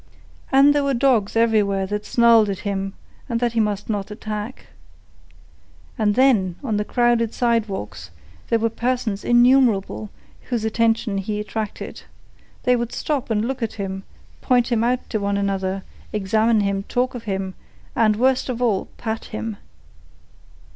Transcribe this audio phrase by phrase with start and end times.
[0.51, 2.93] And there were dogs everywhere that snarled at him
[3.29, 4.65] and that he must not attack.
[5.95, 8.09] And then, on the crowded sidewalks
[8.49, 10.09] there were persons innumerable
[10.49, 12.01] whose attention he attracted.
[12.63, 14.01] They would stop and look at him,
[14.41, 17.53] point him out to one another, examine him, talk of him,
[17.95, 19.57] and, worst of all, pat him.